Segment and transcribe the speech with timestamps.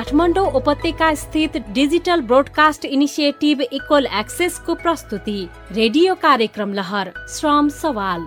[0.00, 5.36] काठमाडौँ उपत्यका स्थित digital broadcast initiative equal एक्सेसको प्रस्तुति
[5.72, 8.20] रेडियो कार्यक्रम लहर श्रम सवाल।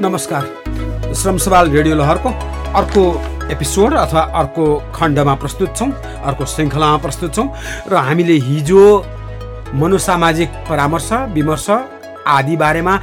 [0.00, 2.34] नमस्कार। श्रम सवाल रेडियो लहरको
[2.74, 3.08] अर्को
[3.54, 5.90] एपिसोड अथवा अर्को खण्डमा प्रस्तुत छौँ
[6.26, 7.48] अर्को श्रृङ्खलामा प्रस्तुत छौँ
[7.88, 8.86] र हामीले हिजो
[9.74, 11.70] मनोसामाजिक परामर्श विमर्श
[12.26, 12.94] आदि बारेमा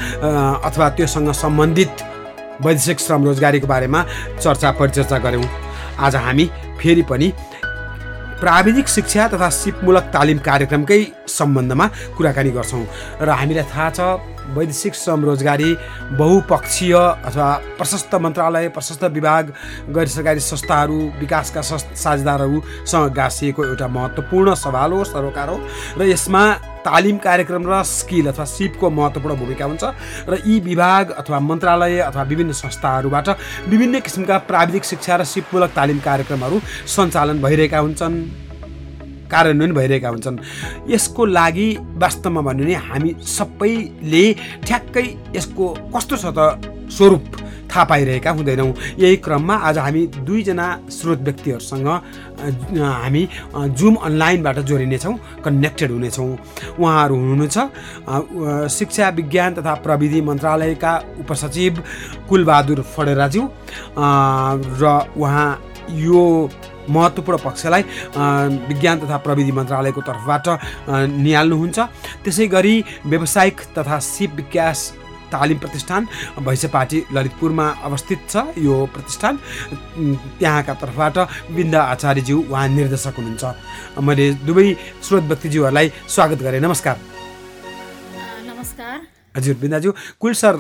[0.65, 2.03] अथवा त्योसँग सम्बन्धित
[2.61, 4.05] वैदेशिक श्रम रोजगारीको बारेमा
[4.41, 5.45] चर्चा परिचर्चा गऱ्यौँ।
[5.99, 6.45] आज हामी
[6.79, 7.31] फेरि पनि
[8.41, 12.85] प्राविधिक शिक्षा तथा सिपमूलक तालिम कार्यक्रमकै सम्बन्धमा कुराकानी गर्छौँ
[13.21, 13.99] र हामीलाई थाहा छ
[14.51, 15.75] वैदेशिक श्रम रोजगारी
[16.17, 19.53] बहुपक्षीय अथवा प्रशस्त मन्त्रालय प्रशस्त विभाग
[19.95, 25.59] गैर सरकारी संस्थाहरू विकासका साझेदारहरूसँग गाँसिएको एउटा महत्त्वपूर्ण सवाल हो सरोकार हो।
[25.97, 26.43] र यसमा
[26.81, 29.83] तालिम कार्यक्रम र स्किल अथवा सिपको महत्त्वपूर्ण भूमिका हुन्छ
[30.29, 33.29] र यी विभाग अथवा मन्त्रालय अथवा विभिन्न संस्थाहरूबाट
[33.69, 38.17] विभिन्न किसिमका प्राविधिक शिक्षा र सिपमूलक तालिम कार्यक्रमहरू सञ्चालन भइरहेका हुन्छन्
[39.31, 40.37] कार्यान्वयन भइरहेका हुन्छन्।
[40.91, 41.67] यसको लागि
[42.03, 44.25] वास्तवमा भन्यो भने हामी सबैले
[44.67, 46.39] ठ्याक्कै यसको कस्तो छ त
[46.97, 47.25] स्वरूप
[47.71, 53.27] थाहा पाइरहेका हुँदैनौँ। यही क्रममा आज हामी दुईजना स्रोत व्यक्तिहरूसँग हामी
[53.79, 56.31] जुम अनलाइनबाट जोडिनेछौँ कनेक्टेड हुनेछौँ।
[56.79, 61.83] उहाँहरू हुनुहुन्छ शिक्षा विज्ञान तथा प्रविधि मन्त्रालयका उपसचिव
[62.29, 63.43] कुलबहादुर फडेराज्यू
[64.81, 64.83] र
[65.15, 65.49] उहाँ
[65.95, 66.23] यो
[66.89, 67.81] महत्त्वपूर्ण पक्षलाई
[68.67, 70.47] विज्ञान तथा प्रविधि मन्त्रालयको तर्फबाट
[71.23, 71.79] निहाल्नुहुन्छ।
[72.23, 74.79] त्यसै गरी व्यावसायिक तथा सिप विकास
[75.31, 76.07] तालिम प्रतिष्ठान
[76.39, 79.33] भैँसेपाटी ललितपुरमा अवस्थित छ यो प्रतिष्ठान।
[80.39, 81.17] त्यहाँका तर्फबाट
[81.51, 83.43] बिन्द आचार्यज्यू उहाँ निर्देशक हुनुहुन्छ।
[83.99, 84.67] मैले दुवै
[85.01, 86.97] स्रोत व्यक्तिज्यूहरूलाई स्वागत गरेँ। नमस्कार।
[88.47, 88.99] नमस्कार।
[89.31, 90.55] हजुर बिन्दाज्यू कुल सर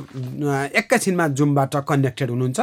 [0.71, 2.59] एकैछिनमा जुमबाट कनेक्टेड हुनुहुन्छ।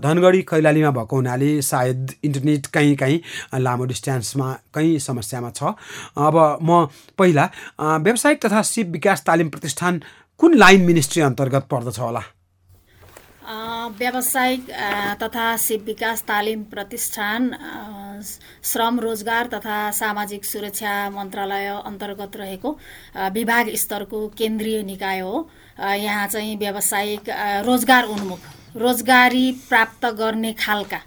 [0.00, 3.20] धनगढी कैलालीमा भएको हुनाले सायद इन्टरनेट कहीँ कहीँ
[3.60, 5.76] लामो डिस्टेन्समा कहीँ समस्यामा छ।
[6.16, 7.44] अब म पहिला
[7.78, 10.00] व्यावसायिक तथा सिप विकास तालिम प्रतिष्ठान
[10.40, 12.20] कुन लाइन मिनिस्ट्री अन्तर्गत पर्दछ होला?
[13.98, 14.66] व्यावसायिक
[15.22, 17.50] तथा सिप विकास तालिम प्रतिष्ठान
[18.62, 22.76] श्रम रोजगार तथा सामाजिक सुरक्षा मन्त्रालय अन्तर्गत रहेको
[23.32, 25.48] विभाग स्तरको केन्द्रीय निकाय हो।
[25.80, 27.30] यहाँ चाहिँ व्यावसायिक
[27.66, 28.40] रोजगार उन्मुख
[28.76, 31.00] रोजगारी प्राप्त गर्ने खालका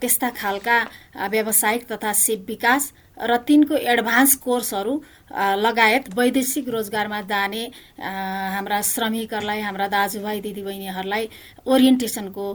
[0.00, 0.78] त्यस्ता खालका
[1.30, 4.94] व्यावसायिक तथा सिप विकास र तिनको एडभान्स कोर्सहरू
[5.66, 7.62] लगायत वैदेशिक रोजगारमा जाने
[8.00, 11.24] हाम्रा श्रमिकहरूलाई हाम्रा दाजुभाइ दिदीबहिनीहरूलाई
[11.66, 12.46] ओरिएन्टेसनको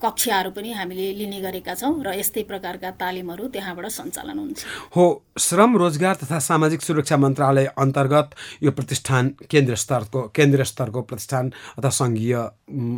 [0.00, 4.64] कक्षाहरू पनि हामीले लिने गरेका छौँ र यस्तै प्रकारका तालिमहरू त्यहाँबाट सञ्चालन हुन्छ।
[4.96, 5.04] हो
[5.36, 8.28] श्रम रोजगार तथा सामाजिक सुरक्षा मन्त्रालय अन्तर्गत
[8.64, 12.34] यो प्रतिष्ठान केन्द्र स्तरको केन्द्रीय स्तरको प्रतिष्ठान अथवा सङ्घीय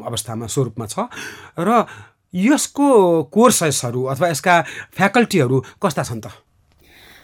[0.06, 1.10] अवस्थामा स्वरूपमा छ।
[1.58, 1.90] र
[2.34, 2.88] यसको
[3.34, 4.54] कोर्सेसहरू अथवा यसका
[4.94, 6.30] फ्याकल्टीहरू कस्ता छन् त?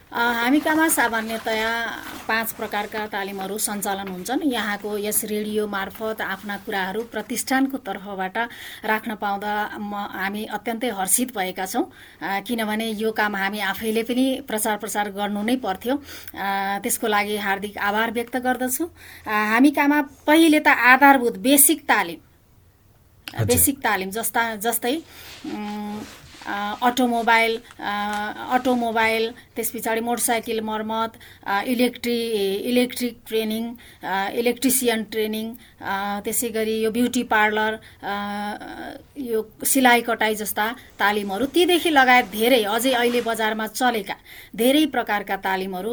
[0.08, 1.70] हामी कहाँ सामान्यतया
[2.28, 8.36] पाँच प्रकारका तालिमहरू सञ्चालन हुन्छन्। यहाँको यस रेडियो मार्फत आफ्ना कुराहरू प्रतिष्ठानको तर्फबाट
[8.88, 11.84] राख्न पाउँदा म हामी अत्यन्तै हर्षित भएका छौँ।
[12.24, 15.96] किनभने यो काम हामी आफैले पनि प्रचार प्रसार गर्नु नै पर्थ्यो।
[16.82, 18.84] त्यसको लागि हार्दिक आभार व्यक्त गर्दछु।
[19.28, 24.96] हामी कहाँ पहिले त आधारभूत बेसिक तालिम बेसिक तालिम जस्ता जस्तै
[26.88, 27.56] अटोमोबाइल
[28.56, 31.18] अटोमोबाइल त्यस पछाडि मोटरसाइकल मर्मत
[31.74, 32.18] इलेक्ट्रि
[32.70, 33.64] इलेक्ट्रिक ट्रेनिङ
[34.42, 35.46] इलेक्ट्रिसियन ट्रेनिङ
[36.24, 37.78] त्यसै गरी यो ब्युटी पार्लर
[39.30, 39.42] यो
[39.72, 40.66] सिलाइ कटाइ जस्ता
[41.00, 44.16] तालिमहरू तीदेखि लगायत धेरै अझै अहिले बजारमा चलेका
[44.62, 45.92] धेरै प्रकारका तालिमहरू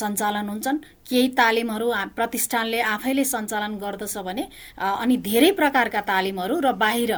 [0.00, 0.78] सञ्चालन हुन्छन्।
[1.10, 1.86] केही तालिमहरू
[2.16, 4.44] प्रतिष्ठानले आफैले सञ्चालन गर्दछ भने
[4.78, 7.12] अनि धेरै प्रकारका तालिमहरू र बाहिर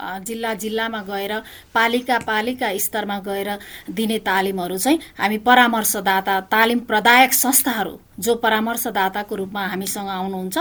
[0.00, 1.32] जिल्ला जिल्लामा गएर
[1.74, 3.50] पालिका पालिका स्तरमा गएर
[3.90, 10.56] दिने तालिमहरू चाहिँ हामी परामर्शदाता तालिम प्रदायक संस्थाहरू जो परामर्शदाताको रूपमा हामीसँग आउनुहुन्छ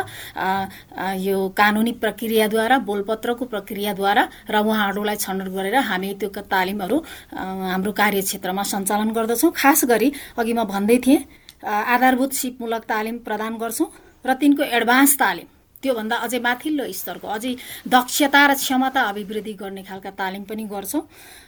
[1.20, 6.98] यो कानुनी प्रक्रियाद्वारा बोलपत्रको प्रक्रियाद्वारा र उहाँहरूलाई छनौट गरेर हामी त्यो तालिमहरू
[7.36, 11.20] हाम्रो कार्यक्षेत्रमा सञ्चालन गर्दछौँ। खास गरी अघि म भन्दै थिएँ
[11.64, 13.88] आधारभूत सिपमूलक तालिम प्रदान गर्छौँ
[14.26, 15.48] र तिनको एडभान्स तालिम।
[15.86, 17.54] त्योभन्दा अझै माथिल्लो स्तरको अझै
[17.96, 21.04] दक्षता र क्षमता अभिवृद्धि गर्ने खालका तालिम पनि गर्छौँ।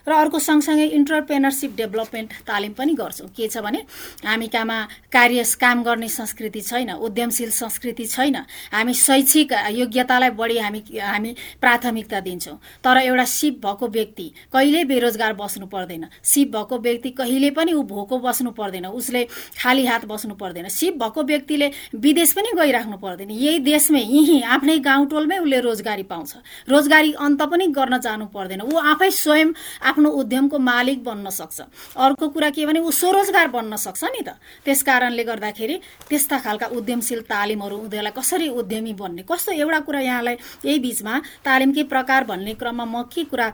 [0.08, 3.84] र अर्को सँगसँगै इन्टरप्रेनरसिप डेभलपमेन्ट तालिम पनि गर्छौँ। के छ भने
[4.24, 4.78] हामी कहाँमा
[5.12, 8.36] कार्य काम गर्ने संस्कृति छैन उद्यमशील संस्कृति छैन।
[8.72, 15.34] हामी शैक्षिक योग्यतालाई बढी हामी हामी प्राथमिकता दिन्छौँ। तर एउटा सिप भएको व्यक्ति कहिल्यै बेरोजगार
[15.34, 19.24] बस्नु पर्दैन। सिप भएको व्यक्ति कहिले पनि ऊ भोको बस्नु पर्दैन उसले
[19.60, 24.78] खाली हात बस्नु पर्दैन। सिप भएको व्यक्तिले विदेश पनि गइराख्नु पर्दैन। यही देशमै यहीँ आफ्नै
[24.80, 26.32] गाउँटोलमै उसले रोजगारी पाउँछ।
[26.70, 29.52] रोजगारी अन्त पनि गर्न जानु पर्दैन। ऊ आफै स्वयं
[29.98, 31.62] आफ्नो उद्यमको मालिक बन्न सक्छ।
[31.98, 36.68] अर्को कुरा के भने ऊ स्वरोजगार बन्न सक्छ नि त। त्यस कारणले गर्दाखेरि त्यस्ता खालका
[36.70, 39.22] उद्यमशील तालिमहरू उनीहरूलाई कसरी उद्यमी बन्ने?
[39.26, 40.36] कस्तो एउटा कुरा यहाँलाई
[40.66, 43.48] यही बिचमा तालिमकै प्रकार भन्ने क्रममा म के कुरा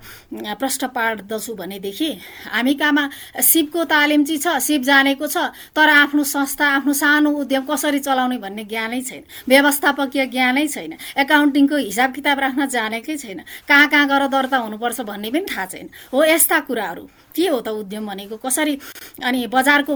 [0.59, 2.09] प्रश्न पार्दछु भनेदेखि
[2.51, 3.03] हामी कहाँमा
[3.39, 8.37] सिपको तालिम चाहिँ छ सिप जानेको छ तर आफ्नो संस्था आफ्नो सानो उद्यम कसरी चलाउने
[8.43, 10.91] भन्ने ज्ञानै छैन। व्यवस्थापकीय ज्ञानै छैन।
[11.23, 15.87] एकाउन्टिङको हिसाब किताब राख्न जानेकै छैन। कहाँ कहाँ गएर दर्ता हुनुपर्छ भन्ने पनि थाहा छैन।
[16.13, 18.37] हो यस्ता कुराहरू के हो त उद्यम भनेको?
[18.37, 18.77] कसरी
[19.23, 19.93] अनि बजारको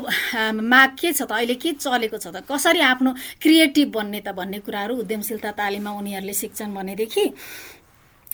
[0.61, 1.31] माग के छ त?
[1.33, 2.45] अहिले के चलेको छ त?
[2.45, 7.25] कसरी आफ्नो क्रिएटिभ बन्ने त भन्ने कुराहरू उद्यमशीलता तालिममा उनीहरूले सिक्छन् भनेदेखि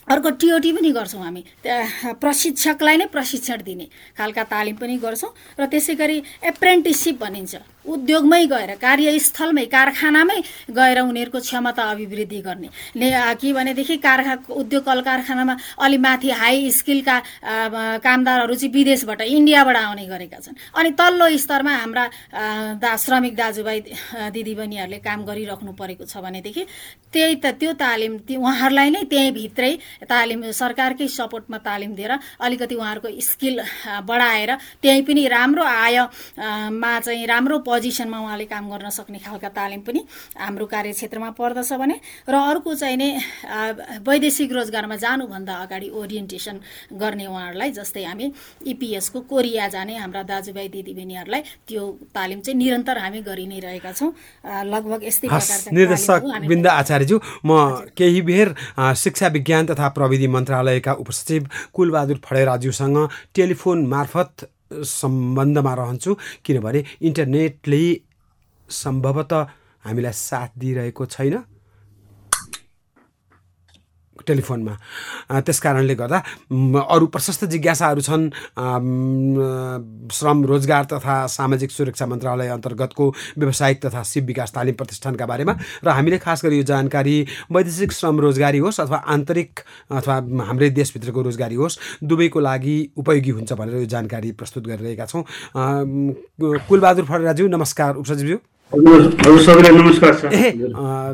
[0.04, 1.42] अर्को टिओटी पनि गर्छौँ हामी।
[2.20, 3.86] प्रशिक्षकलाई नै प्रशिक्षण दिने
[4.16, 7.54] खालका तालिम पनि गर्छौँ र त्यसै गरी एप्रेन्टिससिप भनिन्छ।
[7.84, 10.38] उद्योगमै गएर कार्यस्थलमै कारखानामै
[10.70, 13.08] गएर उनीहरूको क्षमता अभिवृद्धि गर्ने। ने
[13.40, 15.54] के भनेदेखि कारखा उद्योग कल कारखानामा
[15.84, 17.16] अलि माथि हाई स्किलका
[18.00, 22.04] कामदारहरू चाहिँ विदेशबाट इन्डियाबाट आउने गरेका छन्। अनि तल्लो स्तरमा हाम्रा
[22.80, 23.78] दा श्रमिक दाजुभाइ
[24.32, 26.62] दिदीबहिनीहरूले काम गरिराख्नु परेको छ भनेदेखि
[27.12, 29.72] त्यही त त्यो तालिम उहाँहरूलाई नै त्यहीँभित्रै
[30.08, 33.60] तालिम सरकारकै सपोर्टमा तालिम दिएर अलिकति उहाँहरूको स्किल
[34.08, 34.50] बढाएर
[34.82, 40.00] त्यहीँ पनि राम्रो आयमा चाहिँ राम्रो पोजिसनमा उहाँले काम गर्न सक्ने खालका तालिम पनि
[40.38, 41.96] हाम्रो कार्यक्षेत्रमा पर्दछ भने
[42.30, 43.10] र अर्को चाहिँ नै
[44.06, 46.56] वैदेशिक रोजगारमा जानुभन्दा अगाडि ओरिएन्टेसन
[46.94, 48.26] गर्ने उहाँहरूलाई जस्तै हामी
[48.62, 51.82] इपिएसको कोरिया जाने हाम्रा दाजुभाइ दिदीबहिनीहरूलाई त्यो
[52.14, 54.10] तालिम चाहिँ निरन्तर हामी गरि नै रहेका छौँ।
[54.70, 55.28] लगभग यस्तै
[55.74, 57.50] निर्देशक बिन्द आचार्यज्यू म
[57.98, 58.54] केही बेर
[59.02, 61.42] शिक्षा विज्ञान तथा प्रविधि मन्त्रालयका उपसचिव
[61.74, 62.98] कुलबहादुर फडेराज्यूसँग
[63.34, 64.44] टेलिफोन मार्फत
[64.82, 67.82] सम्बन्धमा रहन्छु। किनभने इन्टरनेटले
[68.68, 69.46] सम्भवतः
[69.84, 71.34] हामीलाई साथ दिइरहेको छैन।
[74.26, 74.74] टेलिफोनमा।
[75.40, 76.18] त्यस कारणले गर्दा
[76.84, 78.24] अरू प्रशस्त जिज्ञासाहरू छन्
[80.12, 85.54] श्रम रोजगार तथा सामाजिक सुरक्षा मन्त्रालय अन्तर्गतको व्यावसायिक तथा शिव विकास तालिम प्रतिष्ठानका बारेमा
[85.84, 87.16] र हामीले खास गरी यो जानकारी
[87.52, 89.60] वैदेशिक श्रम रोजगारी होस् अथवा आन्तरिक
[89.90, 90.16] अथवा
[90.46, 95.22] हाम्रै देशभित्रको रोजगारी होस् दुवैको लागि उपयोगी हुन्छ भनेर यो जानकारी प्रस्तुत गरिरहेका छौँ।
[96.68, 98.38] कुलबहादुर फडराज्यू नमस्कार उपसचिवज्यू।
[100.32, 100.50] ए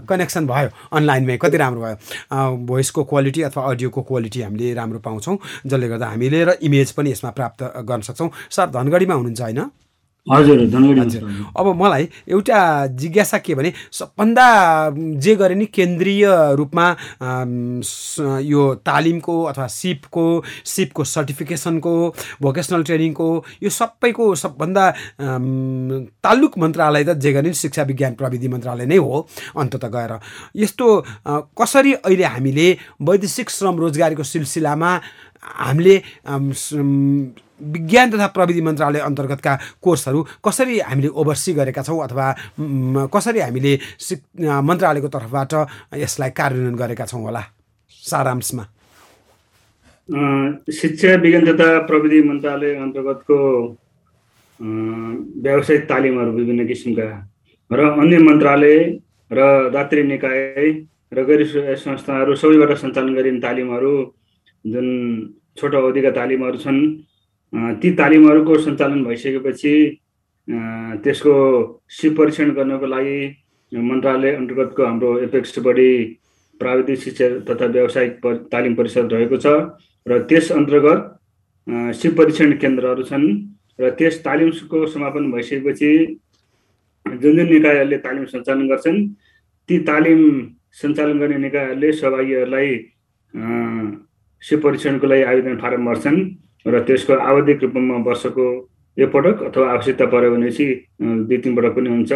[0.08, 5.36] कनेक्सन भयो अनलाइनमै कति राम्रो भयो। भोइसको क्वालिटी अथवा अडियोको क्वालिटी हामीले राम्रो पाउँछौँ
[5.66, 9.60] जसले गर्दा हामीले र इमेज पनि यसमा प्राप्त गर्न सक्छौँ। सर धनगढीमा हुनुहुन्छ होइन?
[10.26, 10.58] हजुर
[11.56, 14.46] अब मलाई एउटा जिज्ञासा के भने सबभन्दा
[15.18, 16.26] जे गरे नि केन्द्रीय
[16.60, 16.86] रूपमा
[18.44, 20.26] यो तालिमको अथवा सिपको
[20.66, 21.94] सिपको सर्टिफिकेसनको
[22.42, 23.28] भोकेसनल ट्रेनिङको
[23.62, 24.84] यो सबैको सबभन्दा
[26.20, 29.26] तालुक मन्त्रालय त जे गरे शिक्षा विज्ञान प्रविधि मन्त्रालय नै हो
[29.56, 30.18] अन्तत गएर।
[30.56, 30.86] यस्तो
[31.58, 32.68] कसरी अहिले हामीले
[33.02, 34.90] वैदेशिक श्रम रोजगारीको सिलसिलामा
[35.58, 35.96] हामीले
[37.60, 39.52] विज्ञान तथा प्रविधि मन्त्रालय अन्तर्गतका
[39.82, 42.26] कोर्सहरू कसरी हामीले ओभरसी गरेका छौँ अथवा
[43.14, 43.72] कसरी हामीले
[44.68, 45.52] मन्त्रालयको तर्फबाट
[45.96, 47.42] यसलाई कार्यान्वयन गरेका छौँ होला?
[47.90, 48.64] सारांशमा।
[50.72, 53.38] शिक्षा विज्ञान तथा प्रविधि मन्त्रालय अन्तर्गतको
[55.44, 57.06] व्यावसायिक तालिमहरू विभिन्न किसिमका
[57.70, 58.78] र अन्य मन्त्रालय
[59.30, 60.40] र दात्री निकाय
[61.12, 61.44] र गैर
[61.76, 63.92] संस्थाहरू सबैबाट सञ्चालन गरिने तालिमहरू
[64.64, 64.86] जुन
[65.56, 66.80] छोटो अवधिका तालिमहरू छन्
[67.52, 69.74] ती तालिमहरूको सञ्चालन भइसकेपछि
[71.04, 71.34] त्यसको
[72.18, 73.18] परीक्षण गर्नको लागि
[73.72, 75.92] मन्त्रालय अन्तर्गतको हाम्रो एपेक्स बडी
[76.60, 79.46] प्राविधिक शिक्षा तथा व्यावसायिक तालिम परिषद रहेको छ
[80.06, 81.00] र त्यस अन्तर्गत
[82.18, 83.26] परीक्षण केन्द्रहरू छन्
[83.80, 85.90] र त्यस तालिमको समापन भइसकेपछि
[87.06, 88.98] जुन जुन निकायहरूले तालिम सञ्चालन गर्छन्
[89.68, 90.22] ती तालिम
[90.82, 92.70] सञ्चालन गर्ने निकायहरूले सहभागीहरूलाई
[94.62, 96.18] परीक्षणको लागि आवेदन फारम भर्छन्।
[96.66, 98.46] र त्यसको आवधिक रूपमा वर्षको
[98.96, 100.66] एकपटक अथवा आवश्यकता पऱ्यो भनेपछि
[101.00, 102.12] दुई तिनपटक पनि हुन्छ।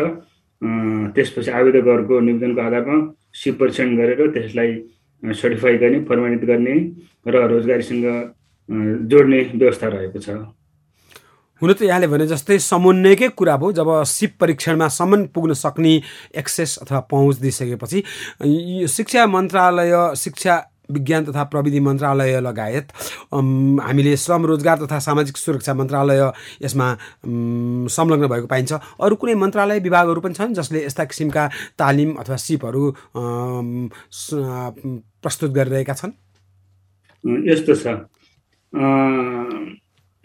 [1.14, 2.96] त्यसपछि आवेदकहरूको निवेदनको आधारमा
[3.32, 4.70] सिप परीक्षण गरेर त्यसलाई
[5.22, 6.74] सर्टिफाई गर्ने प्रमाणित गर्ने
[7.26, 8.06] र रोजगारीसँग
[9.08, 10.28] जोड्ने व्यवस्था रहेको छ।
[11.62, 15.94] हुन त यहाँले भने जस्तै समन्वयकै कुरा भयो। जब सिप परीक्षणमा सम्म पुग्न सक्ने
[16.36, 17.98] एक्सेस अथवा पहुँच दिइसकेपछि
[18.88, 20.54] शिक्षा मन्त्रालय शिक्षा
[20.90, 22.86] विज्ञान तथा प्रविधि मन्त्रालय लगायत
[23.32, 26.20] हामीले श्रम रोजगार तथा सामाजिक सुरक्षा मन्त्रालय
[26.62, 26.86] यसमा
[27.88, 31.44] संलग्न भएको पाइन्छ। अरू कुनै मन्त्रालय विभागहरू पनि छन् जसले यस्ता किसिमका
[31.78, 32.84] तालिम अथवा सिपहरू
[35.22, 36.12] प्रस्तुत गरिरहेका छन्?
[37.24, 37.86] यस्तो छ।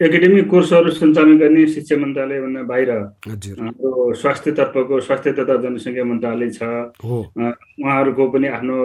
[0.00, 6.60] एकाडेमिक कोर्सहरू सञ्चालन गर्ने शिक्षा मन्त्रालयभन्दा बाहिर हाम्रो स्वास्थ्यतर्फको स्वास्थ्य तथा जनसङ्ख्या मन्त्रालय छ।
[7.04, 8.76] उहाँहरूको पनि आफ्नो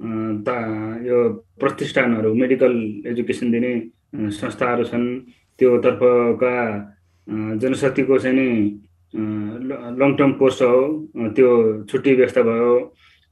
[0.00, 1.18] यो
[1.60, 2.74] प्रतिष्ठानहरू मेडिकल
[3.06, 3.72] एजुकेसन दिने
[4.14, 5.06] संस्थाहरू छन्।
[5.58, 6.56] त्योतर्फका
[7.62, 8.48] जनशक्तिको चाहिँ नि
[10.00, 10.74] लङ टर्म कोर्स हो।
[11.36, 11.50] त्यो
[11.90, 12.72] छुट्टी व्यवस्था भयो।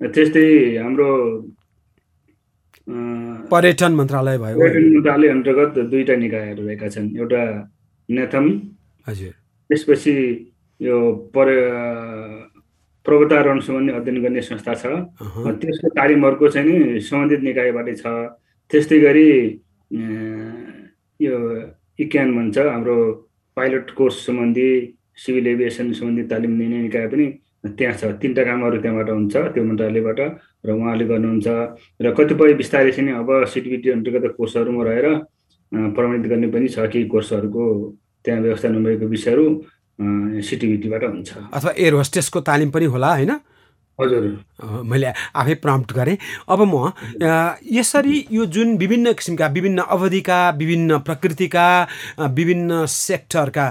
[0.01, 0.47] त्यस्तै
[0.79, 1.11] हाम्रो
[3.51, 7.43] पर्यटन मन्त्रालय भयो। पर्यटन मन्त्रालय अन्तर्गत दुईवटा निकायहरू रहेका छन्। एउटा
[8.09, 8.47] नेथम
[9.07, 9.33] हजुर।
[9.71, 10.15] त्यसपछि
[10.81, 10.97] यो
[11.35, 11.49] पर
[13.07, 14.85] पर्वतारोहण सम्बन्धी अध्ययन गर्ने संस्था छ।
[15.61, 18.07] त्यसको तालिमहरूको चाहिँ नि सम्बन्धित निकायबाटै छ।
[18.71, 19.29] त्यस्तै गरी
[21.21, 21.35] यो
[21.99, 22.97] इक्यान भन्छ हाम्रो
[23.57, 24.69] पाइलट कोर्स सम्बन्धी
[25.17, 27.27] सिभिल एभिएसन सम्बन्धी तालिम दिने निकाय पनि
[27.79, 30.21] त्यहाँ छ। तिनवटा कामहरू त्यहाँबाट हुन्छ त्यो मन्त्रालयबाट
[30.67, 31.49] र उहाँले गर्नुहुन्छ।
[32.03, 35.07] र कतिपय बिस्तारै चाहिँ अब सिटिबिटी अन्तर्गत कोर्सहरूमा रहेर
[35.95, 37.65] प्रमाणित गर्ने पनि छ। केही कोर्सहरूको
[38.25, 39.47] त्यहाँ व्यवस्था नभएको विषयहरू।
[40.49, 43.33] सिटिबिटीबाट हुन्छ। अथवा एयर होस्टेसको तालिम पनि होला होइन?
[43.99, 44.25] हजुर।
[44.89, 46.17] मैले आफै प्रम्प्ट गरेँ।
[46.49, 46.91] अब म
[47.71, 51.67] यसरी यो जुन विभिन्न किसिमका विभिन्न अवधिका विभिन्न प्रकृतिका
[52.33, 53.67] विभिन्न सेक्टरका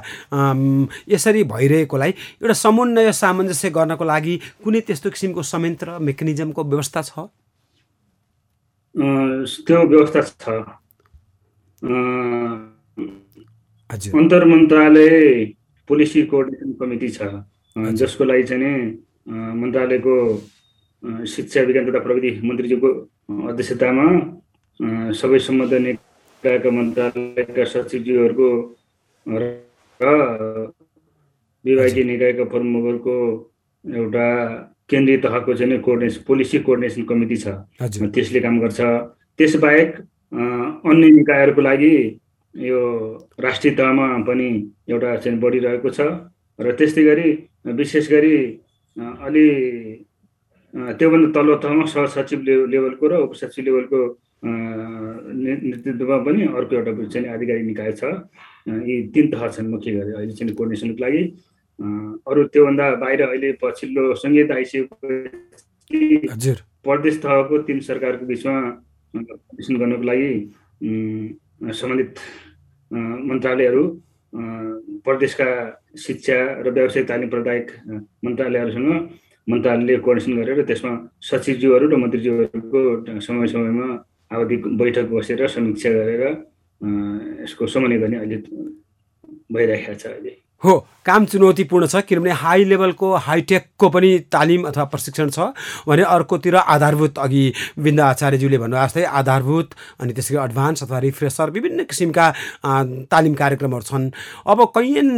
[1.09, 2.11] यसरी भइरहेकोलाई
[2.41, 7.27] एउटा समन्वय सामञ्जस्य गर्नको लागि कुनै त्यस्तो किसिमको संयन्त्र मेकानिजमको व्यवस्था छ?
[9.65, 10.45] त्यो व्यवस्था छ।
[14.13, 15.09] अन्तर मन्त्रालय
[15.91, 17.19] पोलिसी कोअर्डिनेसन कमिटी छ।
[17.75, 18.75] जसको लागि चाहिँ
[19.61, 20.15] मन्त्रालयको
[21.33, 22.89] शिक्षा विज्ञान तथा प्रविधि मन्त्रीज्यूको
[23.49, 24.05] अध्यक्षतामा
[25.19, 28.49] सबै सम्बद्ध निकायका मन्त्रालयका सचिवज्यूहरूको
[29.27, 29.43] र
[31.65, 33.15] विभागीय निकायका प्रमुखहरूको
[33.85, 34.27] एउटा
[34.89, 37.47] केन्द्रीय तहको चाहिँ कोअर्डिनेसन पोलिसी कोअर्डिनेसन कमिटी छ।
[37.79, 38.79] त्यसले काम गर्छ।
[39.39, 39.89] त्यसबाहेक
[40.89, 41.93] अन्य निकायहरूको लागि
[42.55, 42.79] यो
[43.39, 44.49] राष्ट्रिय तहमा पनि
[44.89, 46.01] एउटा चाहिँ बढिरहेको छ
[46.59, 47.29] र त्यस्तै गरी
[47.79, 48.35] विशेष गरी
[48.97, 49.47] अलि
[50.73, 52.41] त्योभन्दा तल्लो तहमा सहसचिव
[52.73, 53.99] लेभलको र उपसचिव लेभलको
[54.43, 58.03] नेतृत्वमा पनि अर्को एउटा चाहिँ आधिकारिक निकाय छ।
[58.67, 61.21] यी तिन तह छन् मुख्य गरी। अहिले चाहिँ कोर्डिनेसनको लागि
[62.27, 68.55] अरू त्योभन्दा बाहिर अहिले पछिल्लो सङ्गीत आइसकेपछि प्रदेश तहको तिन सरकारको बिचमा
[69.13, 70.31] कोर्डिनेसन गर्नको लागि
[71.61, 72.13] सम्बन्धित
[73.29, 73.83] मन्त्रालयहरू
[75.05, 75.49] प्रदेशका
[76.05, 77.67] शिक्षा र व्यावसायिक तालिम प्रदायक
[78.25, 78.89] मन्त्रालयहरूसँग
[79.47, 80.93] मन्त्रालयले कोर्डिनेसन गरेर त्यसमा
[81.29, 82.79] सचिवज्यूहरू र मन्त्रीज्यूहरूको
[83.21, 83.87] समय समयमा
[84.31, 86.23] आवधिक बैठक बसेर समीक्षा गरेर
[87.43, 88.37] यसको समन्वय गर्ने अहिले
[89.53, 95.29] भइरहेको छ अहिले। हो काम चुनौतीपूर्ण छ किनभने हाई लेभलको हाइटेकको पनि तालिम अथवा प्रशिक्षण
[95.29, 95.45] छ
[95.87, 97.41] भने अर्कोतिर आधारभूत अघि
[97.79, 102.25] बिन्दा आचार्यज्यूले भन्नुभएको जस्तै आधारभूत अनि त्यसै एडभान्स अथवा रिफ्रेसर विभिन्न किसिमका
[103.13, 104.05] तालिम कार्यक्रमहरू छन्।
[104.45, 105.09] अब कैयन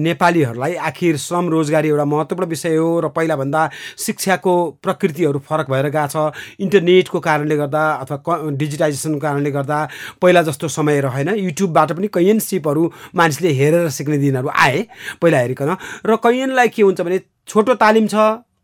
[0.00, 3.68] नेपालीहरूलाई आखिर श्रम रोजगारी एउटा महत्त्वपूर्ण विषय हो र पहिलाभन्दा
[4.06, 9.78] शिक्षाको प्रकृतिहरू फरक भएर गएको छ। इन्टरनेटको कारणले गर्दा अथवा डिजिटाइजेसनको कारणले गर्दा
[10.22, 14.69] पहिला जस्तो समय रहेन। युट्युबबाट पनि कैयन सिपहरू मानिसले हेरेर सिक्ने दिनहरू आए।
[15.22, 18.14] पहिला हेरिकन। र कैयनलाई के हुन्छ भने छोटो तालिम छ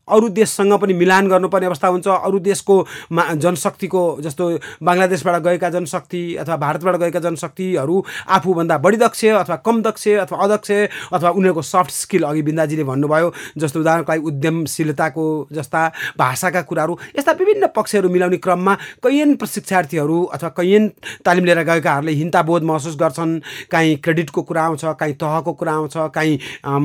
[0.09, 2.75] अरू देशसँग पनि मिलान गर्नुपर्ने अवस्था हुन्छ। अरू देशको
[3.13, 4.45] मा जनशक्तिको जस्तो
[4.79, 10.71] बङ्गलादेशबाट गएका जनशक्ति अथवा भारतबाट गएका जनशक्तिहरू आफूभन्दा बढी दक्ष अथवा कम दक्ष अथवा अदक्ष
[11.11, 15.83] अथवा उनीहरूको सफ्ट स्किल अघि बिन्दाजीले भन्नुभयो जस्तो उदाहरणको लागि उद्यमशीलताको जस्ता
[16.19, 20.89] भाषाका कुराहरू यस्ता विभिन्न पक्षहरू मिलाउने क्रममा कैयन प्रशिक्षार्थीहरू अथवा कैयन
[21.27, 23.39] तालिम लिएर गएकाहरूले हिन्ताबोध महसुस गर्छन्।
[23.71, 26.39] काहीँ क्रेडिटको कुरा आउँछ काहीँ तहको कुरा आउँछ काहीँ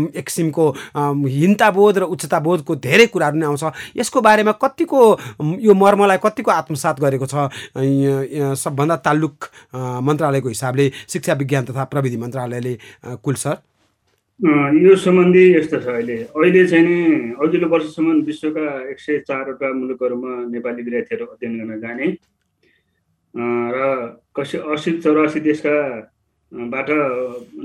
[0.09, 0.69] एक किसिमको
[1.37, 3.63] हिन्ताबोध र उच्चताबोधको धेरै कुराहरू नै आउँछ।
[3.99, 4.99] यसको बारेमा कतिको
[5.59, 7.35] यो मर्मलाई कतिको आत्मसात गरेको छ?
[8.57, 9.35] सबभन्दा तालुक
[10.07, 12.73] मन्त्रालयको हिसाबले शिक्षा विज्ञान तथा प्रविधि मन्त्रालयले
[13.23, 13.55] कुल सर?
[14.41, 16.97] यो सम्बन्धी यस्तो छ अहिले। अहिले चाहिँ नि
[17.37, 22.07] अघिल्लो वर्षसम्म विश्वका एक सय चारवटा मुलुकहरूमा नेपाली विद्यार्थीहरू अध्ययन गर्न जाने।
[23.33, 23.77] र
[24.35, 25.75] कसै असी चौरासी देशका
[26.51, 26.89] बाट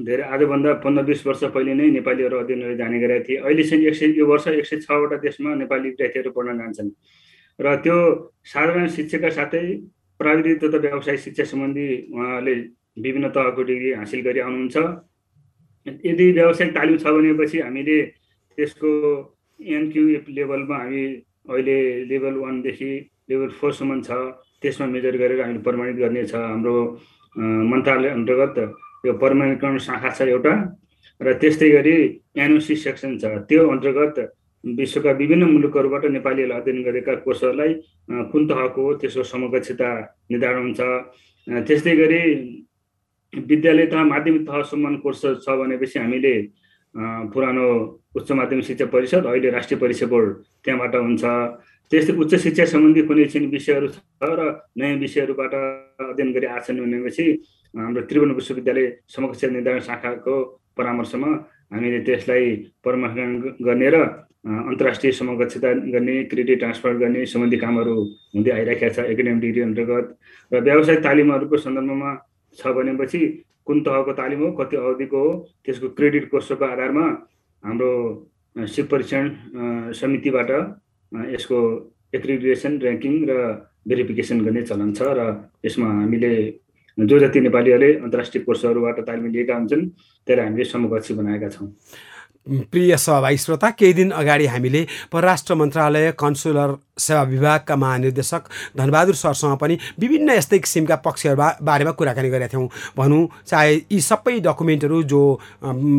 [0.07, 4.15] धेरै आजभन्दा पन्ध्र बिस वर्ष पहिले नै नेपालीहरू अध्ययनहरू जाने गरेका थिए। चाहिँ एक सय
[4.19, 6.91] यो वर्ष एक सय छवटा देशमा नेपाली विद्यार्थीहरू पढ्न जान्छन्।
[7.59, 7.97] र त्यो
[8.47, 9.63] साधारण शिक्षाका साथै
[10.21, 12.55] प्राविधिक तथा व्यावसायिक शिक्षा सम्बन्धी उहाँले
[13.03, 14.77] विभिन्न तहको डिग्री हासिल गरी आउनुहुन्छ।
[16.07, 17.99] यदि व्यावसायिक तालिम छ भनेपछि हामीले
[18.59, 18.91] त्यसको
[19.61, 21.05] एनक्युएफ लेभलमा हामी
[21.51, 22.93] अहिले लेभल वानदेखि
[23.31, 24.11] लेभल फोरसम्म छ
[24.63, 26.77] त्यसमा मेजर गरेर हामीले प्रमाणित गर्ने छ हाम्रो
[27.37, 28.59] मन्त्रालय अन्तर्गत
[29.07, 30.55] यो प्रमाणीकरण शाखा छ एउटा
[31.21, 31.97] र त्यस्तै गरी
[32.37, 34.19] एनओसी सेक्सन छ। त्यो अन्तर्गत
[34.65, 37.73] विश्वका विभिन्न मुलुकहरूबाट नेपालीहरूले अध्ययन गरेका कोर्सहरूलाई
[38.33, 39.89] कुन तहको हो त्यसको समकक्षता
[40.31, 40.81] निर्धारण हुन्छ
[41.69, 42.23] त्यस्तै गरी
[43.33, 46.35] विद्यालय तह माध्यमिक तहसम्म कोर्स छ भनेपछि हामीले
[47.33, 47.67] पुरानो
[48.17, 50.29] उच्च माध्यमिक शिक्षा परिषद अहिले राष्ट्रिय परीक्षा बोर्ड
[50.65, 51.25] त्यहाँबाट हुन्छ।
[51.91, 53.99] त्यस्तै उच्च शिक्षा सम्बन्धी कुनै चाहिँ विषयहरू छ
[54.39, 54.41] र
[54.79, 57.25] नयाँ विषयहरूबाट अध्ययन गरी आछन् भनेपछि
[57.75, 60.35] हाम्रो त्रिभुवन विश्वविद्यालय समकक्ष निर्धारण शाखाको
[60.77, 61.31] परामर्शमा
[61.73, 62.47] हामीले त्यसलाई
[62.85, 63.13] परामर्श
[63.67, 63.97] गर्ने र
[64.47, 67.95] अन्तर्राष्ट्रिय समकक्षता गर्ने क्रेडिट ट्रान्सफर गर्ने सम्बन्धी कामहरू
[68.35, 70.07] हुँदै आइरहेका छ एकाडेमिक डिग्री अन्तर्गत।
[70.53, 72.11] र व्यावसायिक तालिमहरूको सन्दर्भमा
[72.59, 73.21] छ भनेपछि
[73.67, 75.31] कुन तहको तालिम हो कति अवधिको हो
[75.67, 77.07] त्यसको क्रेडिट कोर्सको आधारमा
[77.65, 77.91] हाम्रो
[78.57, 79.25] सिप परीक्षण
[80.01, 80.51] समितिबाट
[81.13, 81.59] यसको
[82.15, 83.33] एक्रिडिएसन ऱ्याङ्किङ र
[83.89, 85.21] भेरिफिकेसन गर्ने चलन छ र
[85.65, 86.33] यसमा हामीले
[86.99, 89.85] जो जति नेपालीहरूले अन्तर्राष्ट्रिय कोर्सहरूबाट तालिम लिएका हुन्छन्
[90.27, 91.69] त्यसलाई हामीले समकक्षी बनाएका छौँ।
[92.47, 98.43] प्रिय सहभागी श्रोता केही दिन अगाडि हामीले परराष्ट्र मन्त्रालय कन्सुलर सेवा विभागका महानिर्देशक
[98.79, 101.37] धनबहादुर सरसँग पनि विभिन्न यस्तै किसिमका पक्षहरू
[101.67, 105.21] बारेमा कुराकानी गरेका थियौँ। भनौँ चाहे यी सबै डकुमेन्टहरू जो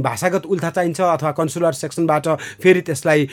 [0.07, 2.27] भाषागत उल्था चाहिन्छ अथवा कन्सुलर सेक्सनबाट
[2.63, 3.27] फेरि त्यसलाई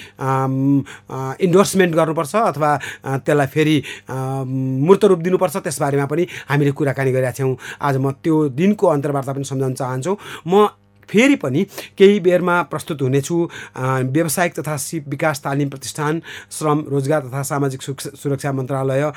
[1.40, 7.96] इन्डोर्समेन्ट गर्नुपर्छ अथवा त्यसलाई फेरि मूर्त रूप दिनुपर्छ त्यसबारेमा पनि हामीले कुराकानी गरेका थियौँ। आज
[7.96, 10.16] म त्यो दिनको अन्तर्वार्ता पनि सम्झाउन चाहन्छु।
[10.46, 10.66] म
[11.10, 11.64] फेरि पनि
[11.98, 13.36] केही बेरमा प्रस्तुत हुनेछु।
[13.76, 16.20] व्यावसायिक तथा सिप विकास तालिम प्रतिष्ठान
[16.50, 19.10] श्रम रोजगार तथा सामाजिक सुरक्षा मन्त्रालय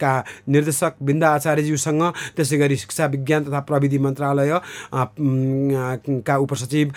[0.00, 0.14] का
[0.48, 2.02] निर्देशक बिन्दा आचार्यज्यूसँग
[2.36, 4.58] त्यसै गरी शिक्षा विज्ञान तथा प्रविधि मन्त्रालय
[6.22, 6.92] का उपसचिव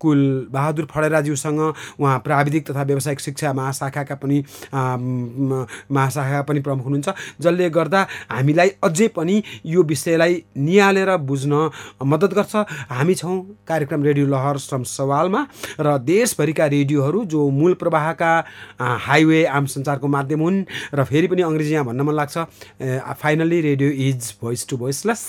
[0.00, 0.20] कुल
[0.52, 4.38] बहादुर फडेराज्यूसँग उहाँ प्राविधिक तथा व्यावसायिक शिक्षा महाशाखाका पनि
[4.74, 7.08] महाशाखा पनि प्रमुख हुनुहुन्छ।
[7.40, 8.00] जसले गर्दा
[8.30, 11.70] हामीलाई अझै पनि यो विषयलाई निहालेर बुझ्न
[12.04, 12.54] मद्दत गर्छ।
[12.90, 13.36] हामी छौँ
[13.68, 15.40] कार्यक्रम रेडियो लहर श्रम सवालमा
[15.80, 18.32] र देशभरिका रेडियोहरू जो मूल प्रवाहका
[19.06, 20.62] हाइवे आम सञ्चारको माध्यम हुन्
[20.94, 22.38] र फेरि पनि अङ्ग्रेजी यहाँ भन्न मन लाग्छ
[23.22, 25.22] finally radio is voice to voiceless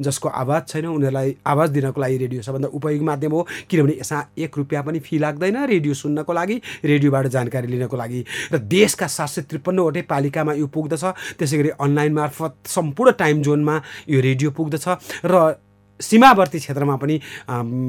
[0.00, 4.58] जसको आवाज छैन उनीहरूलाई आवाज दिनको लागि रेडियो सबभन्दा उपयोगी माध्यम हो किनभने यसमा एक
[4.58, 9.42] रुपियाँ पनि फी लाग्दैन रेडियो सुन्नको लागि रेडियोबाट जानकारी लिनको लागि। र देशका सात सय
[9.50, 11.04] त्रिपन्नवटै पालिकामा यो पुग्दछ
[11.38, 14.86] त्यसै गरी अनलाइन मार्फत सम्पूर्ण टाइम जोनमा यो रेडियो पुग्दछ।
[15.24, 15.34] र
[16.00, 17.16] सीमावर्ती क्षेत्रमा पनि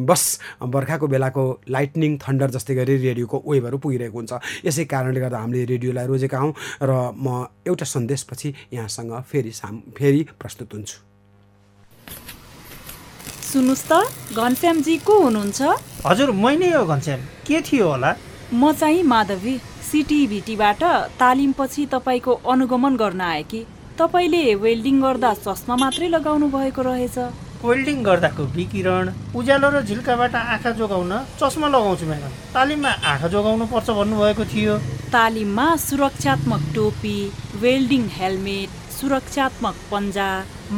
[0.08, 0.24] बस
[0.62, 4.32] बर्खाको बेलाको लाइटनिङ थन्डर जस्तै गरी रेडियोको वेभहरू पुगिरहेको हुन्छ।
[4.65, 10.21] यसै कारणले गर्दा हामीले रेडियोलाई रोजेका हौँ र म एउटा सन्देशपछि यहाँसँग फेरि साम फेरि
[10.39, 10.97] प्रस्तुत हुन्छु।
[13.52, 13.93] सुन्नुहोस् त
[14.36, 15.60] घनश्यामजी को हुनुहुन्छ?
[16.06, 18.12] हजुर मै नै हो घनश्याम। के थियो होला?
[18.54, 19.56] म चाहिँ माधवी
[19.91, 20.84] सिटिभिटीबाट
[21.19, 23.60] तालिमपछि तपाईँको अनुगमन गर्न आएँ कि
[24.00, 27.17] तपाईँले वेल्डिङ गर्दा चस्मा मात्रै लगाउनु भएको रहेछ।
[27.63, 33.89] वेल्डिङ गर्दाको विकिरण उज्यालो र झिल्काबाट आँखा जोगाउन चस्मा लगाउँछु म्याडम। तालिममा आँखा जोगाउनु पर्छ
[34.00, 34.78] भन्नुभएको थियो।
[35.13, 37.17] तालिममा सुरक्षात्मक टोपी
[37.62, 40.30] वेल्डिङ हेलमेट सुरक्षात्मक पन्जा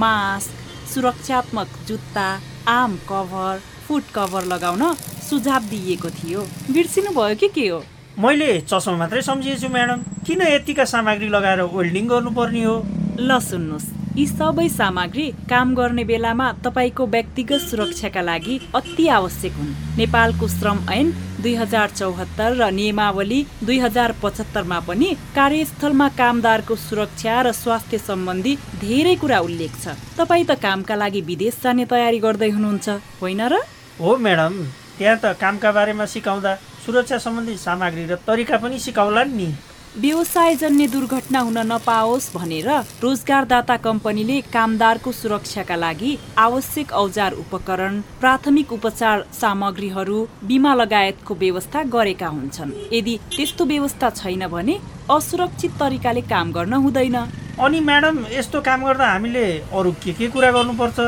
[0.04, 0.52] मास्क
[0.94, 2.28] सुरक्षात्मक जुत्ता
[2.68, 4.84] आम कभर फुट कभर लगाउन
[5.30, 6.42] सुझाव दिइएको थियो।
[6.76, 7.80] बिर्सिनु भयो कि के हो?
[8.20, 12.76] मैले चस्मा मात्रै सम्झिएछु म्याडम। किन यतिका सामग्री लगाएर वेल्डिङ गर्नुपर्ने हो?
[13.20, 19.72] ल सुन्नुहोस्। यी सबै सामग्री काम गर्ने बेलामा तपाईँको व्यक्तिगत सुरक्षाका लागि अति आवश्यक हुन्।
[19.98, 21.10] नेपालको श्रम ऐन
[21.42, 28.54] दुई हजार चौहत्तर र नियमावली दुई हजार पचहत्तरमा पनि कार्यस्थलमा कामदारको सुरक्षा र स्वास्थ्य सम्बन्धी
[28.86, 33.66] धेरै कुरा उल्लेख छ। तपाईँ त कामका लागि विदेश जाने तयारी गर्दै हुनुहुन्छ होइन र?
[33.98, 34.54] हो म्याडम
[34.98, 36.54] त्यहाँ त कामका बारेमा सिकाउँदा
[36.86, 39.50] सुरक्षा सम्बन्धी सामग्री र तरिका पनि सिकाउला नि।
[39.96, 42.70] व्यवसायजन्य दुर्घटना हुन नपाओस् भनेर
[43.02, 50.18] रोजगारदाता कम्पनीले कामदारको सुरक्षाका लागि आवश्यक औजार उपकरण प्राथमिक उपचार सामग्रीहरू
[50.50, 54.80] बिमा लगायतको व्यवस्था गरेका हुन्छन्। यदि त्यस्तो व्यवस्था छैन भने
[55.14, 57.18] असुरक्षित तरिकाले काम गर्न हुँदैन।
[57.62, 59.46] अनि म्याडम यस्तो काम गर्दा हामीले
[59.78, 61.00] अरू के के कुरा गर्नुपर्छ?